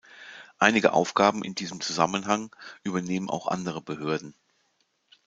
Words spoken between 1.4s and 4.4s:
in diesem Zusammenhang übernehmen auch andere Behörden.